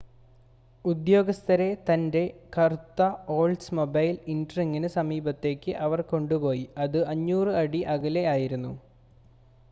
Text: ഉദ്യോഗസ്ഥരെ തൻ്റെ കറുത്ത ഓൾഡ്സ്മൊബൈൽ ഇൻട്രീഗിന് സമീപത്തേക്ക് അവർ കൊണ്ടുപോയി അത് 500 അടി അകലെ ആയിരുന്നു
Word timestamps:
ഉദ്യോഗസ്ഥരെ 0.85 1.67
തൻ്റെ 1.89 2.23
കറുത്ത 2.55 3.01
ഓൾഡ്സ്മൊബൈൽ 3.35 4.15
ഇൻട്രീഗിന് 4.33 4.89
സമീപത്തേക്ക് 4.95 5.73
അവർ 5.83 6.01
കൊണ്ടുപോയി 6.11 6.65
അത് 6.85 6.99
500 7.13 7.53
അടി 7.61 7.81
അകലെ 7.95 8.23
ആയിരുന്നു 8.33 8.73